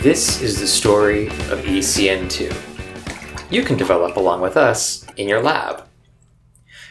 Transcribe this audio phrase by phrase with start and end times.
[0.00, 3.52] This is the story of E ECN2.
[3.52, 5.88] You can develop along with us in your lab.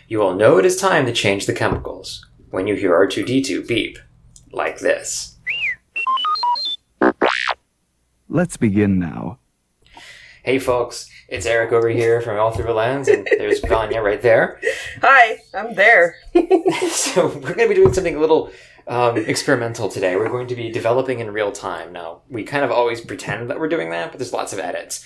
[0.10, 3.98] You will know it is time to change the chemicals when you hear R2D2 beep,
[4.52, 5.38] like this.
[8.28, 9.40] Let's begin now.
[10.44, 14.22] Hey folks, it's Eric over here from All Through the Lens, and there's Vanya right
[14.22, 14.60] there.
[15.02, 16.16] Hi, I'm there.
[16.90, 18.52] So we're going to be doing something a little
[18.88, 20.16] um, experimental today.
[20.16, 21.92] We're going to be developing in real time.
[21.92, 25.06] Now, we kind of always pretend that we're doing that, but there's lots of edits.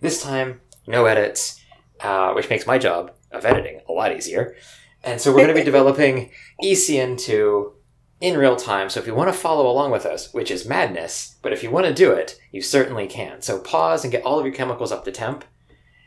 [0.00, 1.60] This time, no edits,
[2.00, 4.54] uh, which makes my job of editing a lot easier.
[5.02, 6.30] And so we're going to be developing
[6.62, 7.72] E ECN2
[8.20, 8.88] in real time.
[8.88, 11.70] So if you want to follow along with us, which is madness, but if you
[11.70, 13.42] want to do it, you certainly can.
[13.42, 15.44] So pause and get all of your chemicals up to temp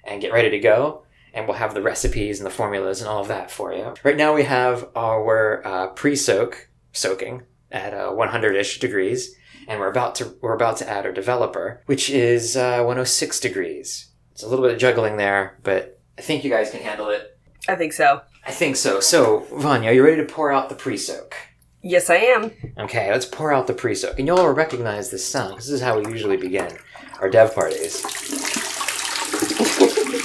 [0.03, 1.03] and get ready to go.
[1.33, 3.93] And we'll have the recipes and the formulas and all of that for you.
[4.03, 9.35] Right now we have our uh, pre-soak soaking at uh, 100-ish degrees,
[9.67, 14.09] and we're about to we're about to add our developer, which is uh, 106 degrees.
[14.31, 17.37] It's a little bit of juggling there, but I think you guys can handle it.
[17.67, 18.21] I think so.
[18.45, 18.99] I think so.
[18.99, 21.35] So, Vanya, are you ready to pour out the pre-soak?
[21.81, 22.51] Yes, I am.
[22.77, 24.19] Okay, let's pour out the pre-soak.
[24.19, 26.77] And you'll all recognize this sound, this is how we usually begin
[27.19, 28.03] our dev parties.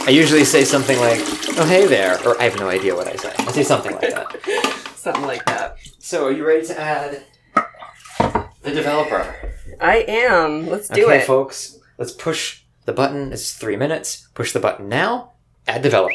[0.07, 1.21] I usually say something like,
[1.59, 3.33] oh, hey there, or I have no idea what I say.
[3.39, 4.77] I say something like that.
[4.97, 5.79] Something like that.
[6.03, 7.25] So, are you ready to add
[8.63, 9.53] the developer?
[9.79, 10.67] I am.
[10.67, 11.05] Let's do it.
[11.05, 11.27] okay, it.
[11.27, 13.35] folks, let's push the button.
[13.35, 14.27] It's three minutes.
[14.33, 15.33] Push the button now.
[15.69, 16.15] Add developer.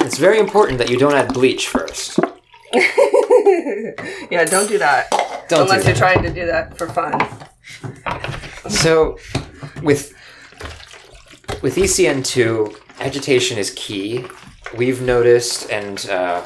[0.00, 2.18] It's very important that you don't add bleach first.
[2.72, 5.10] yeah, don't do that.
[5.50, 7.20] Don't Unless do you're trying to do that for fun.
[8.70, 9.18] So,
[9.82, 10.14] with
[11.62, 14.24] with E ECN2, agitation is key.
[14.76, 16.42] We've noticed, and uh,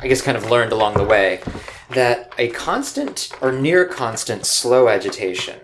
[0.00, 1.40] I guess kind of learned along the way,
[1.90, 5.58] that a constant or near constant slow agitation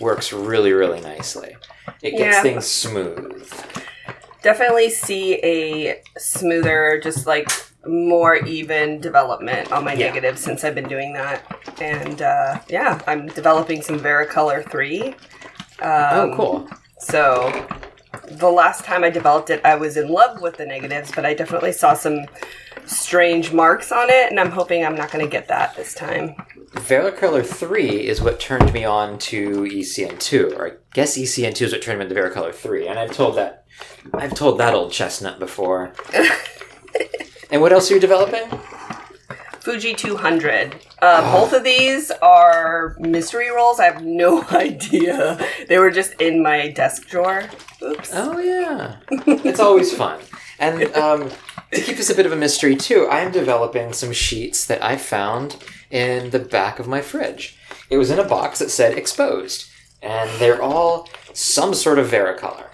[0.00, 1.56] works really, really nicely.
[2.02, 2.42] It gets Yeah.
[2.42, 3.52] things smooth.
[4.42, 7.48] Definitely see a smoother, just like
[7.86, 10.06] more even development on my Yeah.
[10.06, 11.42] negatives since I've been doing that.
[11.80, 15.14] And uh, yeah, I'm developing some Vericolor 3.
[15.82, 16.68] oh, Um, cool.
[16.98, 17.66] So
[18.30, 21.34] the last time I developed it, I was in love with the negatives, but I
[21.34, 22.26] definitely saw some
[22.86, 26.34] strange marks on it, and I'm hoping I'm not going to get that this time.
[26.72, 31.62] Vericolor 3 is what turned me on to E ECN2, or I guess E ECN2
[31.62, 33.64] is what turned me into Vericolor 3, and I've told that
[34.12, 35.92] I've told that old chestnut before.
[37.50, 38.48] and what else are you developing?
[39.60, 40.76] Fuji 200.
[41.00, 43.80] Uh, both of these are mystery rolls.
[43.80, 45.38] I have no idea.
[45.68, 47.44] They were just in my desk drawer.
[47.82, 48.10] Oops.
[48.12, 48.96] Oh yeah,
[49.26, 50.20] it's always fun.
[50.58, 51.30] And um,
[51.72, 54.82] to keep this a bit of a mystery too, I am developing some sheets that
[54.82, 55.56] I found
[55.90, 57.56] in the back of my fridge.
[57.90, 59.70] It was in a box that said exposed,
[60.02, 62.66] and they're all some sort of Vericolor.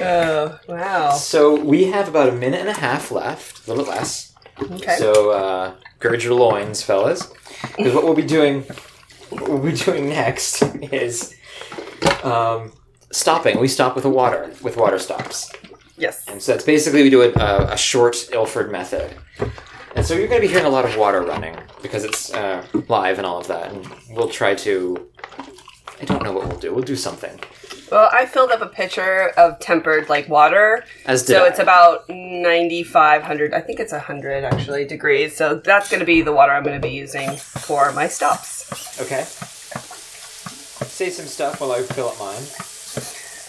[0.00, 1.12] Oh, wow.
[1.12, 4.34] So we have about a minute and a half left, a little bit less.
[4.60, 4.96] Okay.
[4.96, 7.32] So uh, gird your loins, fellas,
[7.76, 8.62] because what we'll be doing,
[9.30, 11.34] what we'll be doing next is
[12.22, 12.72] um,
[13.10, 13.60] stopping.
[13.60, 15.52] We stop with a water, with water stops,
[15.96, 16.26] yes.
[16.28, 19.16] and so that's basically we do a, a, a short Ilford method.
[19.96, 22.64] And so you're going to be hearing a lot of water running because it's uh,
[22.88, 25.08] live and all of that, and we'll try to.
[26.04, 26.74] I don't know what we'll do.
[26.74, 27.40] We'll do something.
[27.90, 30.84] Well, I filled up a pitcher of tempered like water.
[31.06, 31.48] As did So I.
[31.48, 35.34] it's about 9,500, I think it's 100 actually degrees.
[35.34, 39.00] So that's going to be the water I'm going to be using for my stops.
[39.00, 39.22] Okay.
[40.84, 42.42] Say some stuff while I fill up mine.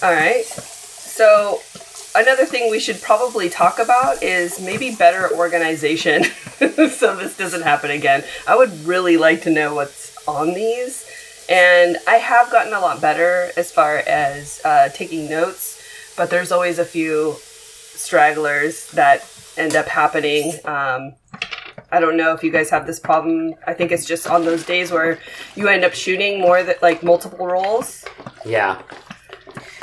[0.02, 0.46] All right.
[0.46, 1.60] So
[2.16, 6.24] another thing we should probably talk about is maybe better organization
[6.90, 8.24] so this doesn't happen again.
[8.48, 11.05] I would really like to know what's on these.
[11.50, 15.82] And I have gotten a lot better as far as uh, taking notes,
[16.18, 19.24] but there's always a few stragglers that
[19.58, 20.54] end up happening.
[20.66, 21.14] Um,
[21.92, 23.54] I don't know if you guys have this problem.
[23.68, 25.20] I think it's just on those days where
[25.56, 28.04] you end up shooting more than like multiple rolls.
[28.44, 28.82] Yeah.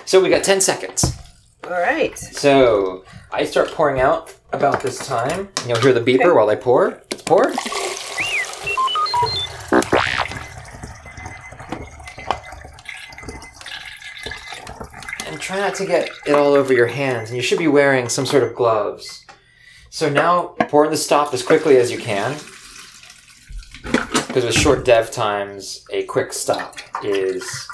[0.04, 1.16] So we got 10 seconds.
[1.64, 2.18] All right.
[2.18, 5.48] So I start pouring out about this time.
[5.66, 6.32] You'll hear the beeper Okay.
[6.32, 7.00] while I pour.
[7.12, 7.52] Let's pour.
[15.52, 17.28] Try not to get it all over your hands.
[17.28, 19.26] And you should be wearing some sort of gloves.
[19.90, 22.38] So now pour in the stop as quickly as you can.
[23.82, 27.68] Because with short dev times, a quick stop is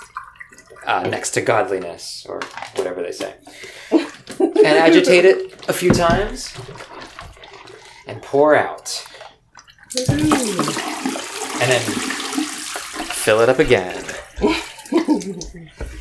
[0.87, 2.41] uh, next to godliness, or
[2.75, 3.35] whatever they say.
[3.93, 6.53] and agitate it a few times
[8.09, 9.07] and pour out.
[10.09, 10.19] And
[11.71, 14.05] then fill it up again.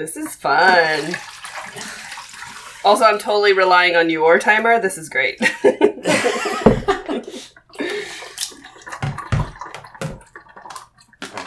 [0.00, 1.14] This is fun.
[2.86, 4.80] Also, I'm totally relying on your timer.
[4.80, 5.38] This is great.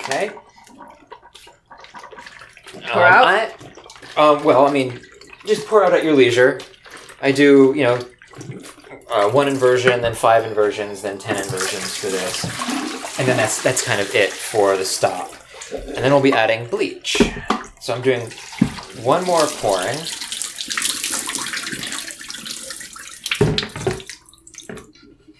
[0.03, 0.29] Okay.
[2.91, 3.25] Pour Um, out?
[3.25, 3.51] I,
[4.17, 4.99] um, well, I mean,
[5.45, 6.59] just pour out at your leisure.
[7.21, 7.99] I do, you know,
[9.09, 12.43] uh, one inversion, then five inversions, then ten inversions for this,
[13.19, 15.31] and then that's that's kind of it for the stop.
[15.71, 17.21] And then we'll be adding bleach.
[17.83, 18.29] So I'm doing
[19.03, 19.97] one more pouring.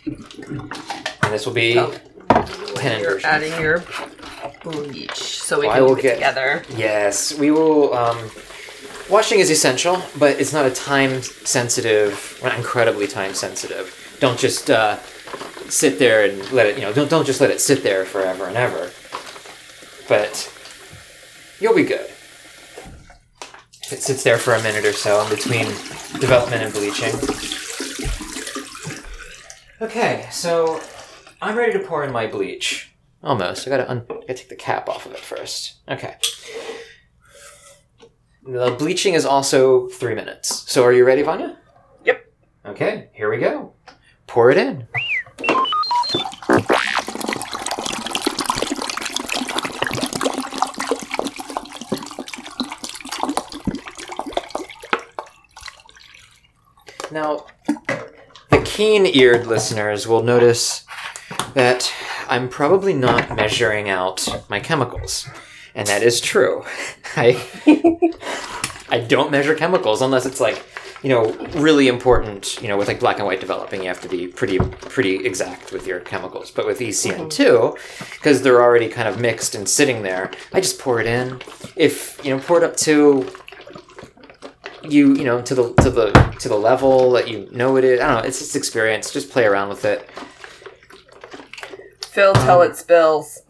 [0.06, 1.94] And this will be Oh.
[2.76, 3.24] ten You're inversions.
[3.26, 3.84] adding your
[4.64, 6.64] bleach so we Well, I can will get- together.
[6.76, 7.94] Yes, we will.
[7.94, 8.32] Um,
[9.10, 13.94] washing is essential, but it's not a time sensitive, well, incredibly time sensitive.
[14.20, 14.98] Don't just uh,
[15.70, 16.76] sit there and let it.
[16.78, 18.92] You know, don't don't just let it sit there forever and ever.
[20.08, 20.50] But
[21.60, 22.10] you'll be good.
[23.94, 25.68] It sits there for a minute or so in between
[26.20, 27.14] development and bleaching.
[29.80, 30.82] Okay, so
[31.40, 32.92] I'm ready to pour in my bleach.
[33.22, 33.68] Almost.
[33.68, 35.76] I gotta, un- I gotta take the cap off of it first.
[35.88, 36.16] Okay.
[38.48, 40.70] The bleaching is also three minutes.
[40.72, 41.60] So are you ready, Vanya?
[42.04, 42.34] Yep.
[42.66, 43.74] Okay, here we go.
[44.26, 44.88] Pour it in.
[57.14, 57.46] Now,
[58.50, 60.84] the keen eared listeners will notice
[61.54, 61.94] that
[62.28, 65.30] I'm probably not measuring out my chemicals.
[65.76, 66.64] And that is true.
[67.16, 67.40] I
[68.90, 70.66] I don't measure chemicals unless it's like,
[71.04, 74.10] you know, really important, you know, with like black and white developing, you have to
[74.10, 76.50] be pretty pretty exact with your chemicals.
[76.50, 80.80] But with E ECN2, because they're already kind of mixed and sitting there, I just
[80.80, 81.42] pour it in.
[81.76, 83.30] If, you know, pour it up to
[84.84, 88.00] you, you know, to the to the to the level that you know it is.
[88.00, 89.12] I don't know, it's just experience.
[89.12, 90.10] Just play around with it.
[92.02, 93.42] Fill, till Um, it spills.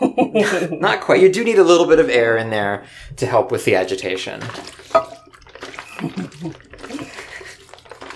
[0.80, 1.20] Not quite.
[1.20, 2.84] You do need a little bit of air in there
[3.16, 4.40] to help with the agitation.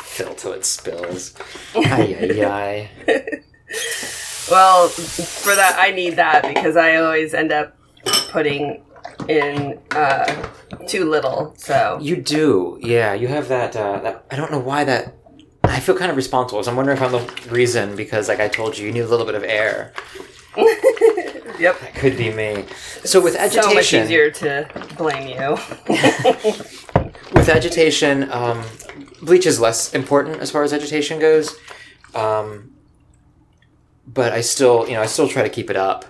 [0.02, 1.34] Fill till it spills.
[1.74, 2.90] Ay, ay, ay.
[4.50, 7.76] well, for that, I need that because I always end up
[8.30, 8.82] putting
[9.28, 10.48] in uh,
[10.86, 11.54] too little.
[11.56, 13.14] So You do, yeah.
[13.14, 13.76] You have that.
[13.76, 14.26] Uh, that.
[14.30, 15.14] I don't know why that.
[15.64, 16.62] I feel kind of responsible.
[16.62, 19.08] So I'm wondering if I'm the reason because, like I told you, you need a
[19.08, 19.92] little bit of air.
[21.58, 21.80] yep.
[21.80, 22.64] That could be me.
[23.04, 25.56] So with agitation, So much easier to blame you.
[27.32, 28.62] with agitation, um,
[29.22, 31.54] bleach is less important as far as agitation goes.
[32.14, 32.72] Um,
[34.06, 36.04] but I still, you know, I still try to keep it up.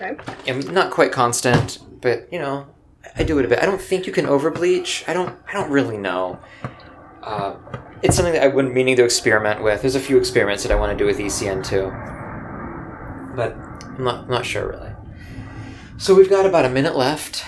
[0.00, 0.16] Okay.
[0.46, 2.68] I'm not quite constant, but you know,
[3.16, 3.60] I do it a bit.
[3.60, 5.04] I don't think you can over bleach.
[5.08, 5.34] I don't.
[5.48, 6.38] I don't really know.
[7.22, 7.56] Uh,
[8.02, 9.80] it's something that I've been meaning to experiment with.
[9.80, 14.30] There's a few experiments that I want to do with ECN2, but I'm not I'm
[14.30, 14.90] not sure really.
[15.98, 17.42] So we've got about a minute left,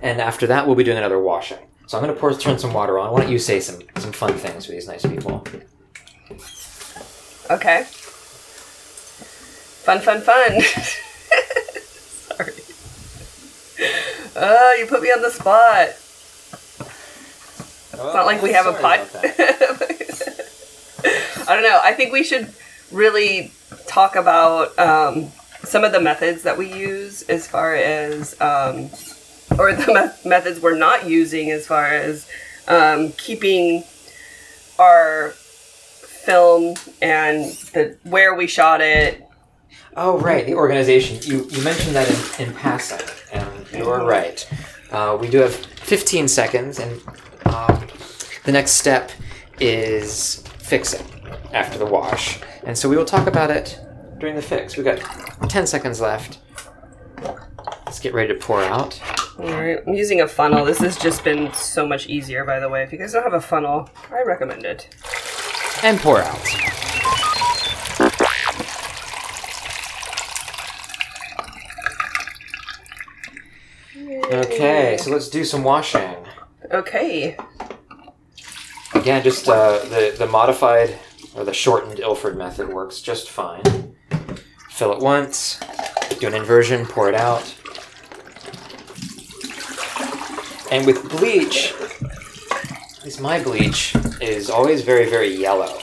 [0.00, 1.58] and after that we'll be doing another washing.
[1.86, 3.12] So I'm going to pour turn some water on.
[3.12, 5.44] Why don't you say some some fun things for these nice people?
[7.50, 7.84] Okay.
[9.90, 10.60] Fun, fun, fun.
[12.36, 12.52] Sorry.
[14.36, 15.88] Oh, you put me on the spot.
[17.92, 19.00] It's not like we have a pod.
[21.48, 21.80] I don't know.
[21.82, 22.54] I think we should
[22.92, 23.50] really
[23.88, 25.32] talk about um,
[25.64, 28.90] some of the methods that we use as far as, um,
[29.58, 32.28] or the me- methods we're not using as far as
[32.68, 33.82] um, keeping
[34.78, 39.26] our film and the where we shot it.
[39.96, 41.18] Oh, right, the organization.
[41.22, 44.48] You, you mentioned that in, in passing, and you're right.
[44.90, 47.00] Uh, we do have 15 seconds, and
[47.46, 47.86] um,
[48.44, 49.10] the next step
[49.58, 51.06] is fixing
[51.52, 52.40] after the wash.
[52.64, 53.78] And so we will talk about it
[54.18, 54.76] during the fix.
[54.76, 54.98] We've got
[55.48, 56.38] 10 seconds left.
[57.86, 59.00] Let's get ready to pour out.
[59.38, 60.64] All right, I'm using a funnel.
[60.64, 62.82] This has just been so much easier, by the way.
[62.84, 64.94] If you guys don't have a funnel, I recommend it.
[65.82, 66.79] And pour out.
[74.30, 76.14] Okay, so let's do some washing.
[76.70, 77.36] Okay.
[78.94, 80.96] Again, just uh, the the modified
[81.34, 83.62] or the shortened Ilford method works just fine.
[84.70, 85.58] Fill it once,
[86.20, 87.42] do an inversion, pour it out.
[90.70, 95.80] And with bleach, at least my bleach is always very, very yellow.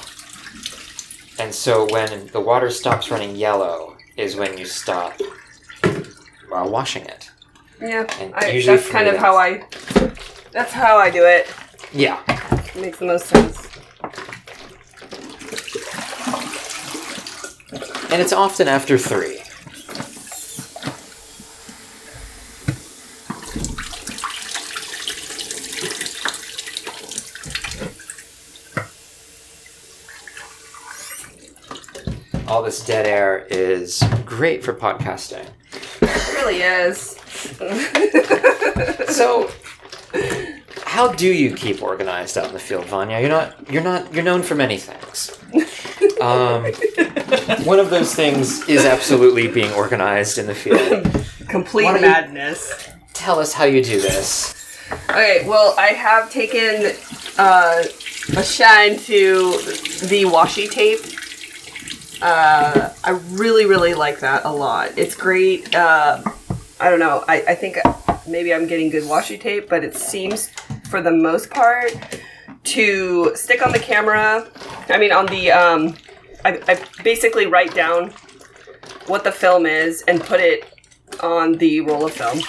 [1.38, 5.20] And so when the water stops running yellow is when you stop
[5.84, 7.30] uh, washing it.
[7.80, 9.64] Yeah, I, usually that's kind of how I.
[10.52, 11.48] That's how I do it.
[11.94, 12.22] Yeah.
[12.52, 13.68] It makes the most sense.
[18.12, 19.42] And it's often after three.
[32.48, 35.46] All this dead air is great for podcasting.
[36.02, 37.17] It really is.
[39.08, 39.50] So,
[40.84, 43.20] how do you keep organized out in the field, Vanya?
[43.20, 43.72] You're not.
[43.72, 44.14] You're not.
[44.14, 45.38] You're known for many things.
[46.22, 46.66] Um,
[47.66, 51.04] one of those things is absolutely being organized in the field.
[51.48, 52.90] Complete madness.
[53.14, 54.56] Tell us how you do this.
[55.10, 56.96] Okay, well, I have taken
[57.38, 57.84] uh,
[58.36, 59.52] a shine to
[60.08, 61.00] the washi tape.
[62.22, 64.92] Uh, I really, really like that a lot.
[64.98, 65.74] It's great.
[65.76, 66.22] Uh,
[66.80, 67.24] I don't know.
[67.28, 67.78] I, I think
[68.28, 70.50] maybe I'm getting good washi tape, but it seems,
[70.90, 71.92] for the most part,
[72.66, 74.48] to stick on the camera.
[74.90, 75.52] I mean, on the.
[75.52, 75.96] Um,
[76.46, 78.12] I, I basically write down
[79.08, 80.66] what the film is and put it
[81.22, 82.40] on the roll of film.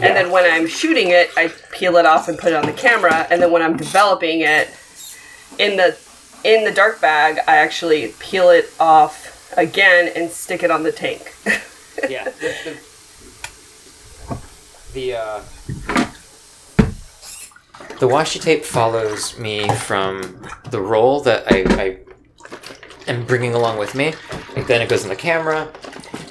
[0.00, 2.72] And then when I'm shooting it, I peel it off and put it on the
[2.72, 3.26] camera.
[3.30, 4.68] And then when I'm developing it
[5.58, 5.96] in the
[6.44, 10.92] in the dark bag, I actually peel it off again and stick it on the
[10.92, 11.34] tank.
[12.08, 12.24] Yeah.
[12.24, 12.91] The the,
[14.92, 15.42] the, uh,
[17.98, 21.98] the washi tape follows me from the roll that I, I
[23.06, 24.14] am bringing along with me.
[24.56, 25.70] Like, then it goes in the camera.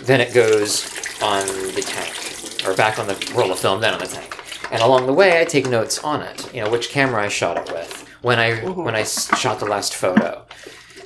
[0.01, 0.85] Then it goes
[1.21, 4.37] on the tank, or back on the roll of film, then on the tank.
[4.71, 6.53] And along the way, I take notes on it.
[6.53, 9.93] You know, which camera I shot it with, when I when I shot the last
[9.93, 10.45] photo,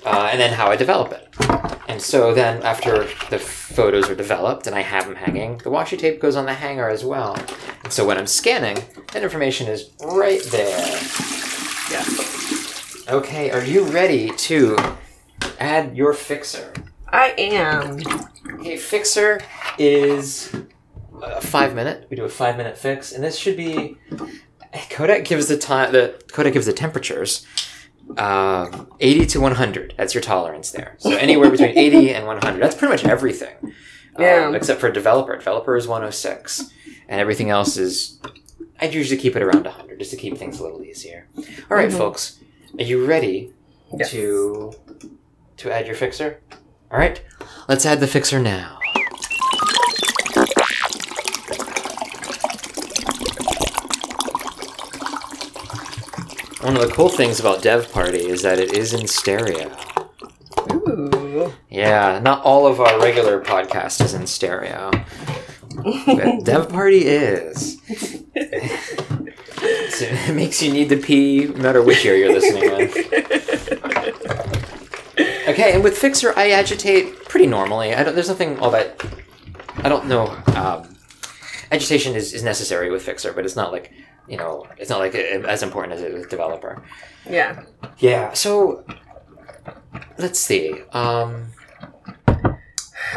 [0.06, 1.28] uh, and then how I develop it.
[1.88, 5.98] And so then, after the photos are developed and I have them hanging, the washi
[5.98, 7.36] tape goes on the hanger as well.
[7.84, 8.78] And so when I'm scanning,
[9.14, 11.00] that information is right there.
[11.92, 12.06] Yeah.
[13.08, 14.78] Okay, are you ready to
[15.60, 16.74] add your fixer?
[17.08, 18.00] I am.
[18.60, 19.42] Okay, fixer
[19.78, 20.54] is
[21.22, 22.08] a five minute.
[22.10, 23.98] We do a five minute fix, and this should be.
[24.90, 25.92] Kodak gives the time.
[25.94, 27.46] The Kodak gives the temperatures.
[28.18, 29.94] Um, 80 to 100.
[29.98, 30.96] That's your tolerance there.
[31.00, 32.62] So anywhere between 80 and 100.
[32.62, 33.56] That's pretty much everything.
[33.64, 33.72] Um,
[34.20, 34.54] Yeah.
[34.54, 35.36] except for developer.
[35.36, 36.72] Developer is 106,
[37.10, 38.20] and everything else is.
[38.80, 41.28] I'd usually keep it around 100 just to keep things a little easier.
[41.70, 41.98] All right, Mhm.
[41.98, 42.40] folks,
[42.78, 43.54] are you ready
[43.98, 44.12] Yes.
[44.12, 44.72] to
[45.58, 46.40] to add your fixer?
[46.92, 47.22] All right,
[47.68, 48.75] let's add the fixer now.
[56.66, 59.72] One of the cool things about Dev Party is that it is in stereo.
[60.74, 61.54] Ooh.
[61.70, 64.90] Yeah, not all of our regular podcast is in stereo.
[65.76, 67.80] But Dev Party is.
[69.90, 72.98] So it makes you need to pee no matter which ear you're listening with.
[75.48, 77.96] Okay, and with Fixer, I agitate pretty normally.
[77.96, 78.14] I don't.
[78.14, 79.04] There's nothing all that.
[79.78, 80.38] I don't know.
[80.48, 80.96] Um,
[81.72, 83.94] agitation is, is necessary with Fixer, but it's not like
[84.28, 84.68] you know.
[84.78, 86.84] It's not like uh, as important as it is with Developer.
[87.30, 87.64] Yeah.
[88.00, 88.34] Yeah.
[88.34, 88.86] So
[90.18, 90.82] let's see.
[90.92, 91.52] Um,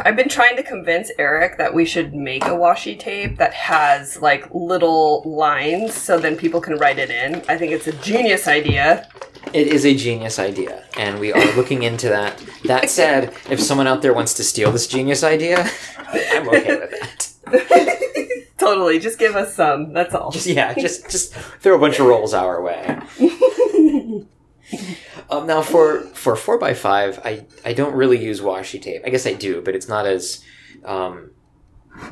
[0.05, 4.21] I've been trying to convince Eric that we should make a washi tape that has
[4.21, 7.43] like little lines so then people can write it in.
[7.49, 9.09] I think it's a genius idea.
[9.51, 12.43] It is a genius idea, and we are looking into that.
[12.65, 16.91] That said, if someone out there wants to steal this genius idea, I'm okay with
[16.91, 17.99] that.
[18.59, 18.99] totally.
[18.99, 19.93] Just give us some.
[19.93, 20.31] That's all.
[20.31, 22.99] Just yeah, just just throw a bunch of rolls our way.
[25.29, 29.03] Um, now for for four x five, I I don't really use washi tape.
[29.05, 30.43] I guess I do, but it's not as
[30.83, 31.31] um,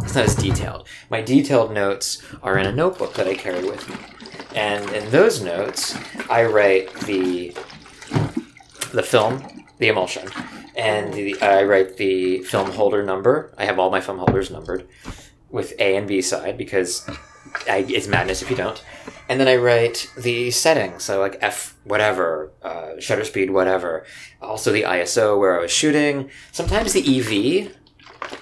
[0.01, 0.88] it's not as detailed.
[1.10, 3.96] My detailed notes are in a notebook that I carry with me,
[4.56, 5.98] and in those notes,
[6.30, 7.56] I write the
[8.94, 10.30] the film, the emulsion,
[10.75, 13.54] and the, I write the film holder number.
[13.58, 14.88] I have all my film holders numbered
[15.50, 17.08] with A and B side because
[17.70, 18.84] I, it's madness if you don't.
[19.30, 24.06] And then I write the settings, so like f whatever, uh, shutter speed whatever.
[24.42, 26.30] Also the ISO where I was shooting.
[26.51, 27.01] Sometimes the
[27.63, 27.74] EV.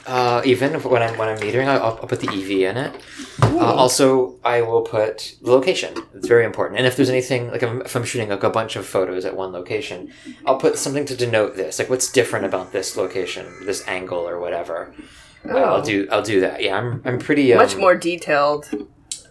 [0.08, 3.02] Uh, even when I'm when I'm metering, I'll, I'll put the EV in it.
[3.42, 5.94] Uh, also, I will put the location.
[6.14, 6.78] It's very important.
[6.78, 9.52] And if there's anything like if I'm shooting like a bunch of photos at one
[9.52, 10.12] location,
[10.46, 11.78] I'll put something to denote this.
[11.78, 14.94] Like what's different about this location, this angle or whatever.
[15.50, 16.62] Uh, I'll do I'll do that.
[16.64, 18.66] Yeah, I'm I'm pretty um, Much more detailed.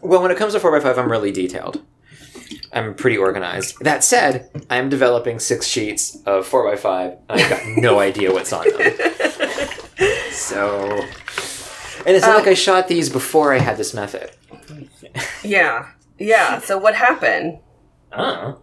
[0.02, 1.82] Well, when it comes to 4x5, I'm really detailed.
[2.72, 3.76] I'm pretty organized.
[3.80, 8.92] That said, I'm developing six sheets of 4x5, I've got no idea what's on them.
[10.30, 11.00] So.
[12.06, 14.30] And it's not Um, like I shot these before I had this method.
[15.42, 15.88] Yeah.
[16.18, 16.58] Yeah.
[16.60, 17.60] So what happened?
[18.12, 18.54] Uh,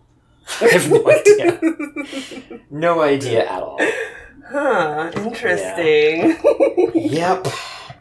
[0.62, 1.60] I have no idea.
[2.70, 3.80] no idea at all.
[4.52, 5.12] Huh.
[5.16, 6.38] Interesting.
[6.94, 7.48] Yep.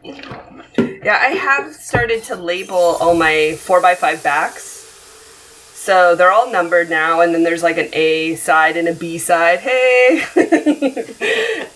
[0.03, 4.63] Yeah, I have started to label all my 4x5 backs.
[5.73, 9.17] So they're all numbered now, and then there's like an A side and a B
[9.17, 9.59] side.
[9.59, 10.25] Hey!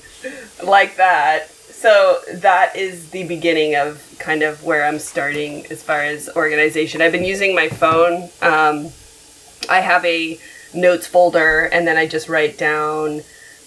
[0.64, 1.50] like that.
[1.50, 7.02] So that is the beginning of kind of where I'm starting as far as organization.
[7.02, 8.30] I've been using my phone.
[8.42, 8.90] Um,
[9.70, 10.38] I have a
[10.74, 13.22] notes folder, and then I just write down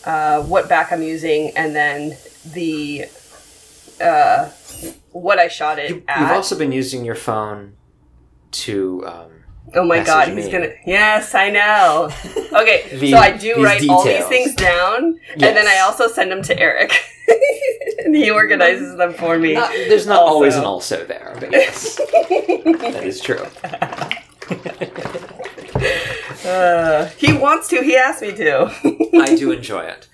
[0.04, 2.16] uh, what back I'm using, and then
[2.52, 3.06] the
[4.00, 4.48] uh,
[5.12, 6.18] what I shot it You, at.
[6.18, 7.74] have also been using your phone
[8.52, 9.04] to.
[9.06, 9.30] Um,
[9.74, 10.52] oh my god, he's me.
[10.52, 10.70] gonna.
[10.86, 12.10] Yes, I know.
[12.50, 16.08] Okay, These- so I do these write all these things down, and then I also
[16.08, 16.92] send them to Eric,
[18.04, 19.52] and he organizes them for me.
[19.52, 20.32] not, there's not Also.
[20.32, 23.44] always an also there, but yes, that is true.
[26.48, 27.82] Uh, he wants to.
[27.82, 28.72] He asked me to.
[29.20, 30.08] I do enjoy it.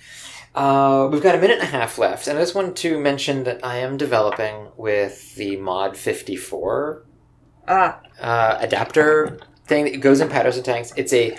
[0.55, 3.45] Uh, we've got a minute and a half left, and I just want to mention
[3.45, 7.05] that I am developing with the Mod 54
[7.67, 10.93] ah, uh, adapter thing that goes in Paterson tanks.
[10.97, 11.37] It's a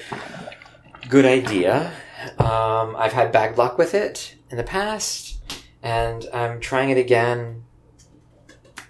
[1.10, 1.92] good idea.
[2.40, 5.40] Um, I've had bad luck with it in the past,
[5.82, 7.64] and I'm trying it again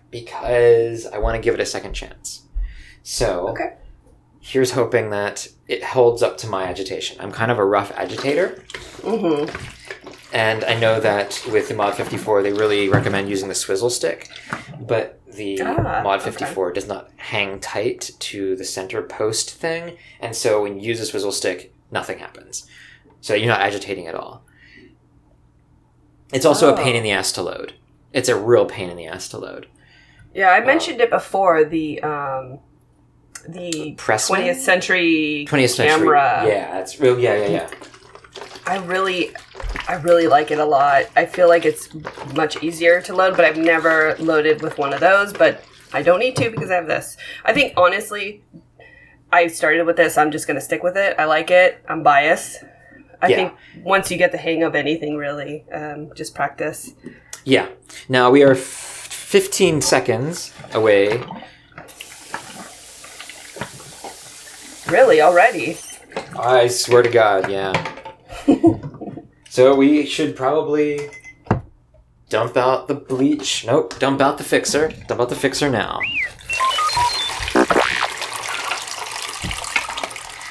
[0.10, 2.44] because I want to give it a second chance.
[3.04, 3.74] So, Okay.
[4.46, 7.18] Here's hoping that it holds up to my agitation.
[7.20, 8.64] I'm kind of a rough agitator.
[9.04, 9.46] hmm
[10.32, 14.30] And I know that with the Mod 54, they really recommend using the swizzle stick,
[14.80, 16.30] but the Ah, Mod okay.
[16.32, 21.00] 54 does not hang tight to the center post thing, and so when you use
[21.00, 22.68] a swizzle stick, nothing happens.
[23.22, 24.44] So you're not agitating at all.
[26.34, 26.98] It's also a pain Oh.
[26.98, 27.74] in the ass to load.
[28.14, 29.68] It's a real pain in the ass to load.
[30.34, 31.64] Yeah, I mentioned it before.
[31.64, 32.60] The um,
[33.48, 34.28] the Pressman?
[34.28, 35.86] twentieth century 20th century.
[36.00, 36.44] camera.
[36.48, 37.20] Yeah, it's real.
[37.20, 37.70] Yeah, yeah, yeah.
[38.68, 39.32] I really,
[39.88, 41.06] I really like it a lot.
[41.16, 41.90] I feel like it's
[42.34, 45.32] much easier to load, but I've never loaded with one of those.
[45.34, 47.16] But I don't need to because I have this.
[47.44, 48.44] I think honestly,
[49.32, 50.18] I started with this.
[50.18, 51.16] I'm just gonna stick with it.
[51.20, 51.84] I like it.
[51.88, 52.64] I'm biased.
[53.22, 53.36] I Yeah.
[53.36, 53.54] think
[53.84, 56.94] once you get the hang of anything, really, um, just practice.
[57.44, 57.68] Yeah.
[58.10, 61.24] Now we are f- 15 seconds away.
[64.88, 65.78] Really, already.
[66.38, 67.74] I swear to God, yeah.
[69.50, 71.10] so we should probably
[72.30, 73.66] dump out the bleach.
[73.66, 74.94] Nope, dump out the fixer.
[75.08, 76.00] Dump out the fixer now.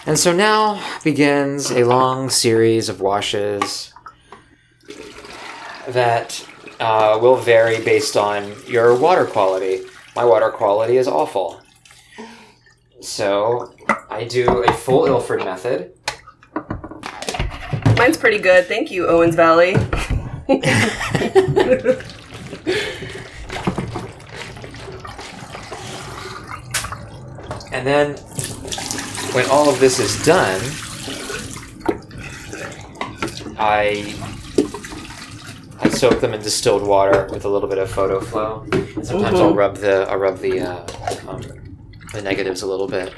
[0.06, 3.92] And so now begins a long series of washes
[5.88, 6.46] that
[6.80, 9.82] uh, will vary based on your water quality.
[10.14, 11.60] My water quality is awful.
[13.00, 13.73] So
[14.14, 15.92] I do a full Ilford method.
[17.98, 18.66] Mine's pretty good.
[18.66, 19.74] Thank you, Owens Valley.
[27.72, 28.14] And then,
[29.34, 30.60] when all of this is done,
[33.58, 34.14] I
[35.80, 38.64] I soak them in distilled water with a little bit of photo flow.
[38.70, 40.86] And sometimes I'll rub the I'll rub the uh,
[41.28, 41.42] um,
[42.12, 43.12] the negatives a little bit.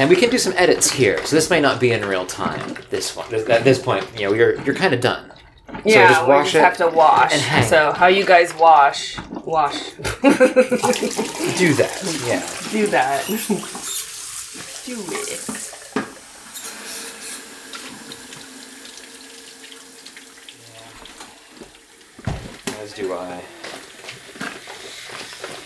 [0.00, 2.74] And we can do some edits here, so this may not be in real time.
[2.88, 5.30] This one, at this point, you know, you're you're kind of done.
[5.84, 7.34] Yeah, just we just it have to wash.
[7.34, 7.68] and hang.
[7.68, 9.18] So, how you guys wash?
[9.44, 9.90] Wash.
[9.90, 10.00] Do
[11.74, 11.92] that,
[12.26, 12.40] yeah.
[12.72, 13.26] Do that.
[14.86, 15.40] Do it.
[22.80, 23.42] As do I.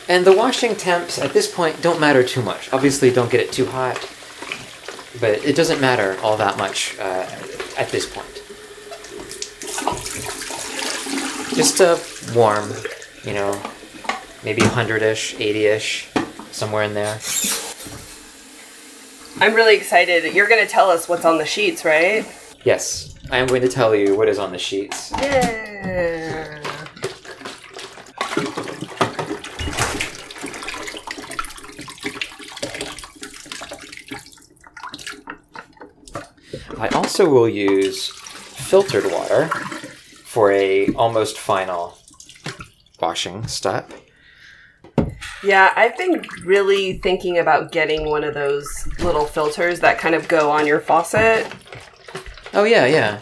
[0.09, 2.73] And the washing temps at this point don't matter too much.
[2.73, 3.97] Obviously, don't get it too hot,
[5.20, 7.27] but it doesn't matter all that much uh,
[7.79, 8.42] at this point.
[11.55, 12.00] Just a
[12.35, 12.72] warm,
[13.22, 13.61] you know,
[14.42, 16.09] maybe 100 ish, 80 ish,
[16.50, 17.18] somewhere in there.
[19.40, 20.35] I'm really excited.
[20.35, 22.27] You're going to tell us what's on the sheets, right?
[22.64, 25.12] Yes, I am going to tell you what is on the sheets.
[25.12, 26.63] Yeah.
[36.79, 39.49] I also will use filtered water
[40.25, 41.99] for a almost final
[43.01, 43.93] washing step.
[45.43, 50.27] Yeah, I've been really thinking about getting one of those little filters that kind of
[50.29, 51.47] go on your faucet.
[52.55, 53.21] Oh yeah, yeah.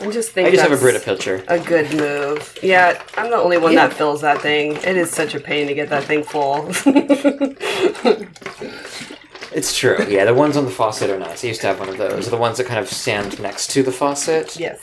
[0.00, 1.44] I just think I just have a Brita pitcher.
[1.48, 2.58] a good move.
[2.62, 3.86] Yeah, I'm the only one Yeah.
[3.88, 4.72] that fills that thing.
[4.76, 6.70] It is such a pain to get that thing full.
[9.54, 9.96] It's true.
[10.08, 11.44] Yeah, the ones on the faucet are nice.
[11.44, 12.30] I used to have one of those.
[12.30, 14.56] The ones that kind of stand next to the faucet.
[14.58, 14.80] yes.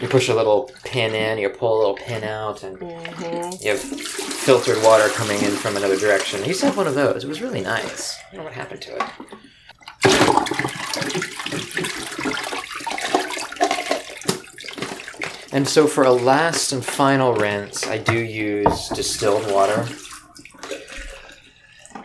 [0.00, 3.62] You push a little pin in, you pull a little pin out, and Mm-hmm.
[3.64, 6.40] you have filtered water coming in from another direction.
[6.42, 7.24] I used to have one of those.
[7.24, 8.16] It was really nice.
[8.16, 9.02] I don't know what happened to it.
[15.50, 19.86] And so for a last and final rinse, I do use distilled water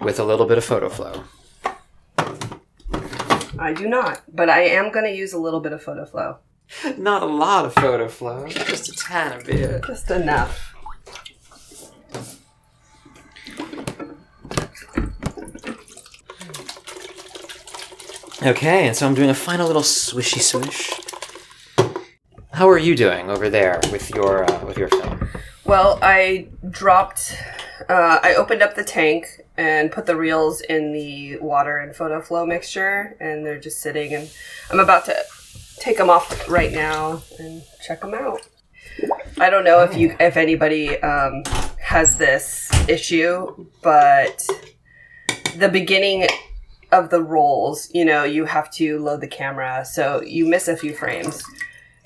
[0.01, 1.23] with a little bit of photo flow.
[3.63, 6.39] I do not, but I am going to use a little bit of photo flow.
[6.97, 9.85] Not a lot of photo flow, just a tiny bit.
[9.85, 10.75] Just enough.
[18.43, 20.91] Okay, and so I'm doing a final little swishy swish.
[22.51, 25.29] How are you doing over there with your uh, with your film?
[25.63, 27.37] Well, I dropped.
[27.89, 32.21] Uh, I opened up the tank and put the reels in the water and photo
[32.21, 34.13] flow mixture, and they're just sitting.
[34.13, 34.29] And
[34.71, 35.15] I'm about to
[35.79, 38.47] take them off right now and check them out.
[39.39, 41.43] I don't know if you, if anybody um,
[41.79, 44.45] has this issue, but
[45.57, 46.27] the beginning
[46.91, 50.77] of the rolls, you know, you have to load the camera, so you miss a
[50.77, 51.43] few frames.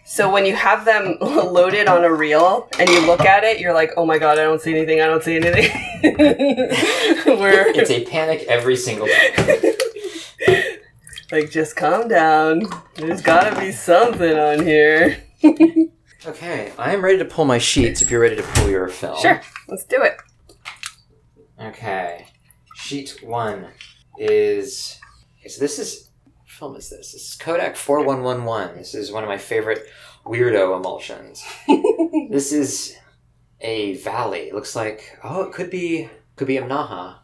[0.10, 3.74] So when you have them loaded on a reel and you look at it, you're
[3.74, 5.02] like, "Oh my god, I don't see anything.
[5.02, 5.70] I don't see anything."
[7.40, 9.74] Where It's a panic every single time.
[11.32, 12.64] like, just calm down.
[12.96, 15.22] There's got to be something on here.
[16.26, 19.22] Okay, I am ready to pull my sheets if you're ready to pull your film.
[19.22, 20.16] Sure, let's do it.
[21.62, 22.28] Okay.
[22.76, 23.68] Sheet one
[24.18, 25.02] is.
[25.42, 26.07] Okay, so this is.
[26.58, 27.12] Film is this?
[27.12, 28.78] This is Kodak 4111.
[28.78, 29.86] This is one of my favorite
[30.26, 31.46] weirdo emulsions.
[32.32, 32.98] this is
[33.62, 34.48] a valley.
[34.50, 35.20] It looks like.
[35.24, 36.10] Oh, it could be.
[36.36, 37.18] Could be Imnaha.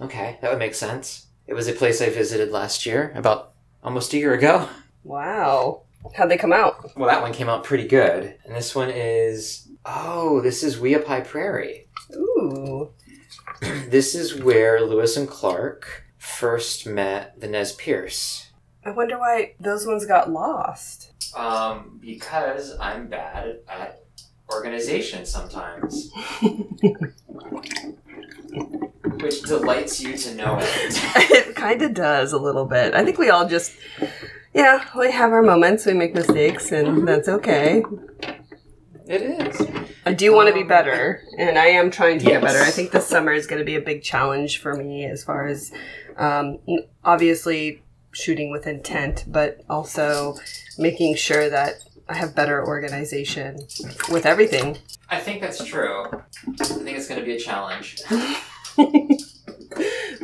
[0.00, 1.26] Okay, that would make sense.
[1.46, 3.52] It was a place I visited last year, about
[3.84, 4.66] almost a year ago.
[5.04, 5.82] Wow,
[6.14, 6.96] how'd they come out?
[6.96, 8.38] Well, that one came out pretty good.
[8.46, 9.68] And this one is.
[9.84, 11.88] Oh, this is Weippe Prairie.
[12.16, 12.94] Ooh,
[13.60, 18.48] This is where Lewis and Clark first met the Nez Perce.
[18.84, 21.12] I wonder why those ones got lost.
[21.36, 24.02] Um, because I'm bad at
[24.52, 26.10] organization sometimes.
[29.20, 30.66] Which delights you to know it.
[31.48, 32.94] it kind of does a little bit.
[32.94, 33.72] I think we all just,
[34.52, 35.86] yeah, we have our moments.
[35.86, 37.84] We make mistakes, and that's okay.
[39.06, 39.68] It is.
[40.04, 42.58] I do want to be better, and I am trying to get better.
[42.58, 45.46] I think this summer is going to be a big challenge for me as far
[45.46, 45.72] as
[46.16, 46.58] um,
[47.04, 47.82] obviously
[48.12, 50.36] shooting with intent, but also
[50.78, 51.74] making sure that
[52.08, 53.58] I have better organization
[54.10, 54.78] with everything.
[55.08, 56.04] I think that's true.
[56.12, 57.96] I think it's going to be a challenge.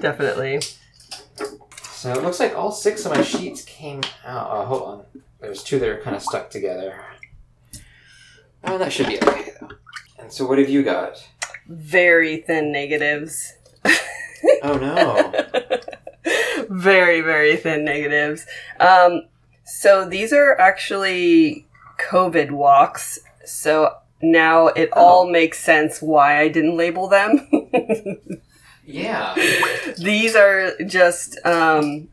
[0.00, 0.60] Definitely.
[1.82, 4.48] So it looks like all six of my sheets came out.
[4.50, 5.04] Oh, hold on.
[5.40, 7.00] There's two that are kind of stuck together.
[8.64, 9.68] Oh, that should be okay, though.
[10.18, 11.26] And so what have you got?
[11.68, 13.54] Very thin negatives.
[14.62, 15.70] Oh, no.
[16.68, 18.46] very very thin negatives.
[18.80, 19.22] Um
[19.64, 21.66] so these are actually
[21.98, 23.18] covid walks.
[23.44, 27.48] So now it all makes sense why i didn't label them.
[28.90, 29.34] Yeah.
[29.98, 32.08] these are just um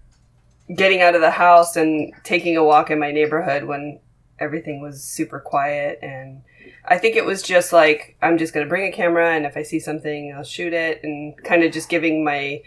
[0.76, 4.00] getting out of the house and taking a walk in my neighborhood when
[4.40, 6.00] everything was super quiet.
[6.02, 6.42] And
[6.86, 9.64] I think it was just like I'm just gonna bring a camera and if I
[9.64, 12.62] see something I'll shoot it and kind of just giving my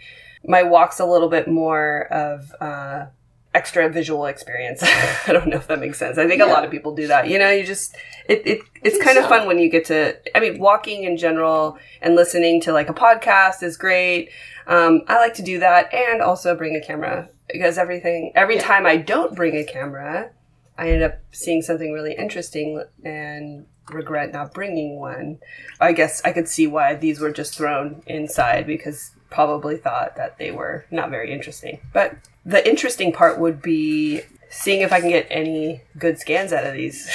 [0.47, 3.05] my walks a little bit more of uh,
[3.53, 4.81] extra visual experience.
[5.27, 6.17] I don't know if that makes sense.
[6.17, 7.27] I think a lot of people do that.
[7.27, 7.95] You know, you just
[8.27, 10.15] it, it it's kind of fun when you get to.
[10.35, 14.29] I mean, walking in general and listening to like a podcast is great.
[14.67, 18.61] Um, I like to do that and also bring a camera because everything every Yeah.
[18.63, 20.29] time I don't bring a camera,
[20.77, 25.39] I end up seeing something really interesting and regret not bringing one.
[25.79, 30.37] I guess I could see why these were just thrown inside because probably thought that
[30.37, 31.79] they were not very interesting.
[31.93, 32.15] But
[32.45, 36.73] the interesting part would be seeing if I can get any good scans out of
[36.73, 37.09] these.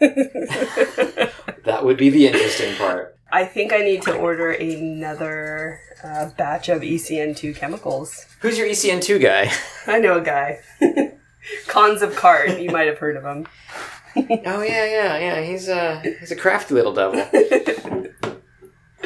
[1.64, 3.16] That would be the interesting part.
[3.32, 8.26] I think I need to order another uh, batch of ECN2 chemicals.
[8.40, 9.50] Who's your E ECN2 guy?
[9.92, 10.60] I know a guy.
[11.66, 12.60] Cons of Card.
[12.60, 13.46] You might have heard of him.
[14.16, 15.42] Oh yeah, yeah, yeah.
[15.42, 17.20] He's a he's a crafty little devil.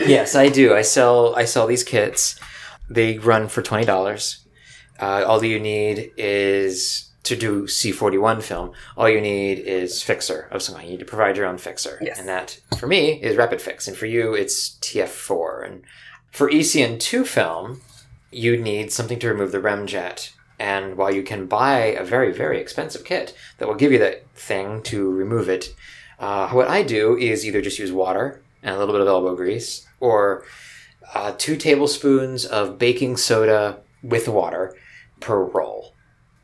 [0.07, 0.75] Yes, I do.
[0.75, 2.39] I sell I sell these kits.
[2.91, 4.45] They run for twenty dollars.
[5.01, 8.73] Uh, all you need is to do C forty one film.
[8.97, 10.87] All you need is fixer of some kind.
[10.87, 12.19] You need to provide your own fixer, Yes.
[12.19, 15.61] and that for me is Rapid Fix, and for you it's TF four.
[15.63, 15.83] And
[16.33, 17.81] for ECN two film,
[18.31, 20.33] you need something to remove the remjet.
[20.61, 24.27] And while you can buy a very, very expensive kit that will give you that
[24.35, 25.73] thing to remove it,
[26.19, 29.37] uh, what I do is either just use water and a little bit of elbow
[29.37, 30.45] grease, or
[31.15, 34.75] uh, two tablespoons of baking soda with water
[35.21, 35.95] per roll.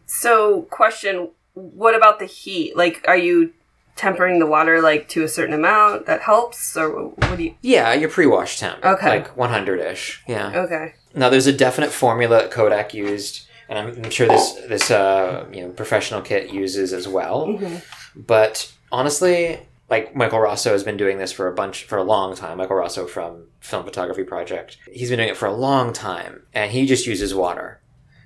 [0.07, 2.77] So, question: What about the heat?
[2.77, 3.53] Like, are you
[3.97, 7.55] tempering the water like to a certain amount that helps, or what do you?
[7.63, 8.85] Yeah, your pre-wash temp.
[8.85, 9.09] Okay.
[9.09, 10.25] Like 100-ish.
[10.27, 10.53] Yeah.
[10.65, 10.95] Okay.
[11.15, 15.47] Now, there's a definite formula that Kodak used, and I'm, I'm sure this this uh,
[15.53, 17.47] you know professional kit uses as well.
[17.47, 17.83] Mhm.
[18.17, 22.35] But honestly, like Michael Raso has been doing this for a bunch for a long
[22.35, 22.59] time.
[22.59, 24.79] Michael Raso from Film Photography Project.
[24.91, 27.83] He's been doing it for a long time, and he just uses water,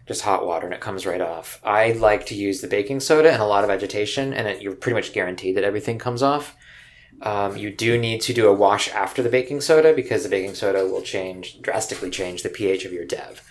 [0.07, 1.61] just hot water, and it comes right off.
[1.65, 4.75] I like to use the baking soda and a lot of agitation and it, you're
[4.75, 6.57] pretty much guaranteed that everything comes off.
[7.23, 10.55] Um, you do need to do a wash after the baking soda because the baking
[10.55, 13.43] soda will change drastically change the pH of your dev.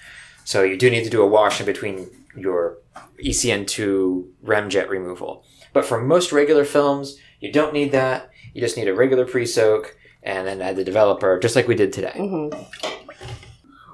[0.45, 2.77] So you do need to do a wash in between your
[3.19, 5.43] E ECN2 remjet removal.
[5.73, 8.29] But for most regular films, you don't need that.
[8.53, 11.93] You just need a regular pre-soak and then add the developer, just like we did
[11.93, 12.13] today.
[12.15, 12.49] hmm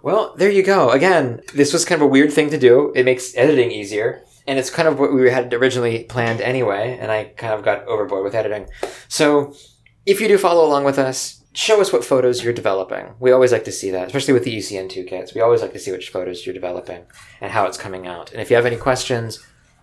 [0.01, 0.89] Well, there you go.
[0.89, 2.91] Again, this was kind of a weird thing to do.
[2.95, 4.23] It makes editing easier.
[4.45, 7.85] And it's kind of what we had originally planned anyway, and I kind of got
[7.87, 8.67] overboard with editing.
[9.07, 9.53] So,
[10.05, 13.13] if you do follow along with us, show us what photos you're developing.
[13.21, 15.33] We always like to see that, especially with the E ECN2 kits.
[15.33, 17.05] We always like to see which photos you're developing
[17.39, 18.33] and how it's coming out.
[18.33, 19.39] And if you have any questions,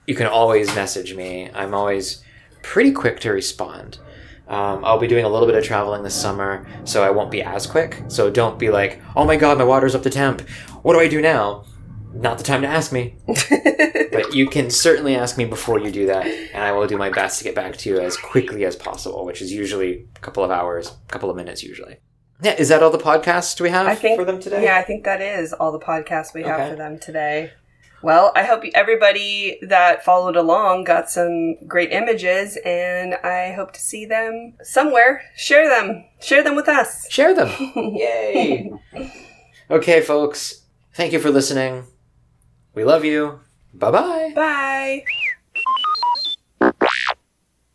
[0.06, 1.48] you can always message me.
[1.54, 2.22] I'm always
[2.62, 3.98] pretty quick to respond.
[4.48, 7.40] Um, I'll be doing a little bit of traveling this summer, so I won't be
[7.42, 8.02] as quick.
[8.08, 10.40] So don't be like, oh my god, my water's up to temp.
[10.82, 11.64] What do I do now?
[12.12, 13.16] Not the time to ask me.
[14.12, 17.10] But you can certainly ask me before you do that, and I will do my
[17.10, 20.42] best to get back to you as quickly as possible, which is usually a couple
[20.42, 21.98] of hours, a couple of minutes usually.
[22.42, 24.64] Yeah, is that all the podcasts we have I think for them today?
[24.64, 26.70] Yeah, I think that is all the podcasts we have Okay.
[26.70, 27.52] for them today.
[28.02, 33.80] Well, I hope everybody that followed along got some great images, and I hope to
[33.80, 35.22] see them somewhere.
[35.36, 36.04] Share them.
[36.20, 37.10] Share them with us.
[37.10, 37.50] Share them.
[37.76, 38.70] Yay.
[39.70, 40.62] okay, folks.
[40.94, 41.84] Thank you for listening.
[42.74, 43.40] We love you.
[43.74, 44.32] Bye bye.
[44.34, 45.04] Bye.